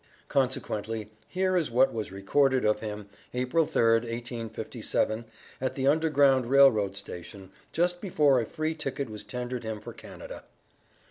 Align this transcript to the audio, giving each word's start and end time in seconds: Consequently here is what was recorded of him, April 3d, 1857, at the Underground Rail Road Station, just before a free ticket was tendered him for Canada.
Consequently 0.29 1.11
here 1.27 1.55
is 1.55 1.69
what 1.69 1.93
was 1.93 2.11
recorded 2.11 2.65
of 2.65 2.79
him, 2.79 3.07
April 3.35 3.67
3d, 3.67 4.01
1857, 4.11 5.25
at 5.61 5.75
the 5.75 5.85
Underground 5.85 6.47
Rail 6.47 6.71
Road 6.71 6.95
Station, 6.95 7.51
just 7.71 8.01
before 8.01 8.41
a 8.41 8.45
free 8.47 8.73
ticket 8.73 9.11
was 9.11 9.23
tendered 9.23 9.63
him 9.63 9.79
for 9.79 9.93
Canada. 9.93 10.41